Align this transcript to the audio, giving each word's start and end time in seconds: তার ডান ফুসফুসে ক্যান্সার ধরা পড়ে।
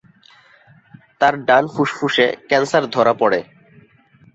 তার 1.21 1.33
ডান 1.47 1.63
ফুসফুসে 1.73 2.27
ক্যান্সার 2.49 2.83
ধরা 2.95 3.13
পড়ে। 3.13 3.39